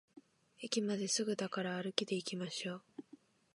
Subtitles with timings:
[0.63, 2.81] 駅まですぐだから歩きでいきましょう